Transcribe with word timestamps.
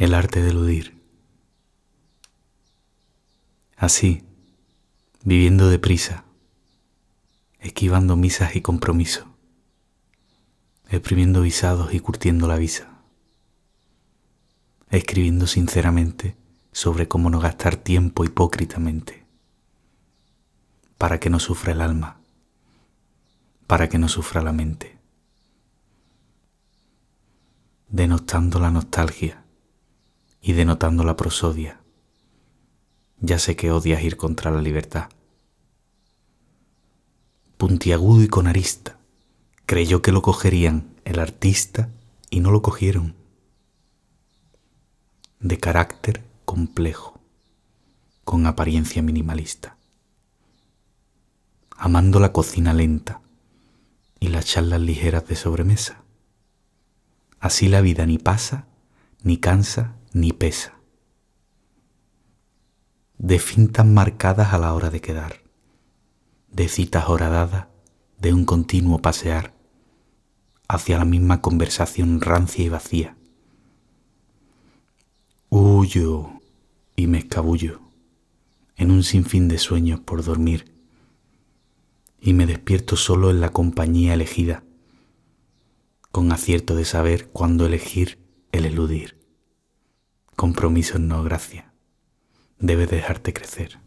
el 0.00 0.14
arte 0.14 0.40
de 0.40 0.48
eludir. 0.48 0.98
Así, 3.76 4.24
viviendo 5.24 5.68
deprisa, 5.68 6.24
esquivando 7.58 8.16
misas 8.16 8.56
y 8.56 8.62
compromisos, 8.62 9.26
exprimiendo 10.88 11.42
visados 11.42 11.92
y 11.92 12.00
curtiendo 12.00 12.48
la 12.48 12.56
visa, 12.56 12.88
escribiendo 14.88 15.46
sinceramente 15.46 16.34
sobre 16.72 17.06
cómo 17.06 17.28
no 17.28 17.38
gastar 17.38 17.76
tiempo 17.76 18.24
hipócritamente, 18.24 19.26
para 20.96 21.20
que 21.20 21.28
no 21.28 21.38
sufra 21.38 21.72
el 21.72 21.82
alma, 21.82 22.16
para 23.66 23.90
que 23.90 23.98
no 23.98 24.08
sufra 24.08 24.40
la 24.40 24.52
mente, 24.54 24.96
denostando 27.90 28.58
la 28.60 28.70
nostalgia 28.70 29.44
y 30.40 30.52
denotando 30.52 31.04
la 31.04 31.16
prosodia. 31.16 31.80
Ya 33.20 33.38
sé 33.38 33.56
que 33.56 33.70
odias 33.70 34.02
ir 34.02 34.16
contra 34.16 34.50
la 34.50 34.62
libertad. 34.62 35.10
Puntiagudo 37.58 38.22
y 38.22 38.28
con 38.28 38.46
arista, 38.46 38.98
creyó 39.66 40.00
que 40.00 40.12
lo 40.12 40.22
cogerían 40.22 40.94
el 41.04 41.18
artista 41.18 41.90
y 42.30 42.40
no 42.40 42.50
lo 42.50 42.62
cogieron. 42.62 43.14
De 45.38 45.58
carácter 45.58 46.24
complejo, 46.44 47.20
con 48.24 48.46
apariencia 48.46 49.02
minimalista, 49.02 49.76
amando 51.76 52.20
la 52.20 52.32
cocina 52.32 52.72
lenta 52.72 53.20
y 54.18 54.28
las 54.28 54.46
charlas 54.46 54.80
ligeras 54.80 55.26
de 55.26 55.36
sobremesa. 55.36 56.02
Así 57.38 57.68
la 57.68 57.80
vida 57.80 58.06
ni 58.06 58.18
pasa, 58.18 58.66
ni 59.22 59.38
cansa, 59.38 59.96
ni 60.12 60.32
pesa. 60.32 60.80
De 63.18 63.38
fintas 63.38 63.86
marcadas 63.86 64.52
a 64.52 64.58
la 64.58 64.74
hora 64.74 64.90
de 64.90 65.00
quedar, 65.00 65.42
de 66.48 66.68
citas 66.68 67.08
horadadas, 67.08 67.68
de 68.18 68.34
un 68.34 68.44
continuo 68.44 69.00
pasear 69.00 69.54
hacia 70.68 70.98
la 70.98 71.04
misma 71.04 71.40
conversación 71.40 72.20
rancia 72.20 72.64
y 72.64 72.68
vacía. 72.68 73.16
Huyo 75.48 76.30
y 76.96 77.06
me 77.06 77.18
escabullo 77.18 77.80
en 78.76 78.90
un 78.90 79.02
sinfín 79.02 79.48
de 79.48 79.58
sueños 79.58 80.00
por 80.00 80.24
dormir 80.24 80.72
y 82.20 82.32
me 82.34 82.46
despierto 82.46 82.96
solo 82.96 83.30
en 83.30 83.40
la 83.40 83.50
compañía 83.50 84.14
elegida, 84.14 84.64
con 86.10 86.32
acierto 86.32 86.74
de 86.74 86.84
saber 86.84 87.28
cuándo 87.28 87.66
elegir 87.66 88.18
el 88.52 88.66
eludir. 88.66 89.19
Compromiso 90.40 90.98
no 90.98 91.22
gracia, 91.22 91.70
debe 92.58 92.86
dejarte 92.86 93.34
crecer. 93.34 93.78